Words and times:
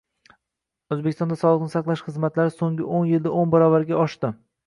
O‘zbekistonda 0.95 1.37
sog‘liqni 1.41 1.67
saqlash 1.75 2.03
xizmatlari 2.07 2.53
so‘nggio´nyildao´n 2.55 3.45
uchbaravarga 3.45 4.01
oshdi 4.07 4.35